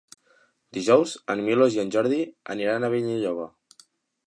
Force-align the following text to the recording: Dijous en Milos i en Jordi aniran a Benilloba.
Dijous 0.77 1.13
en 1.33 1.43
Milos 1.51 1.77
i 1.77 1.83
en 1.85 1.93
Jordi 1.97 2.19
aniran 2.57 2.87
a 2.89 2.93
Benilloba. 2.97 3.49